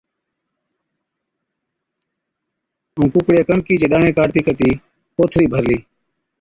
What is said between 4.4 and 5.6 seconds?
ڪتِي ڪوٿڙِي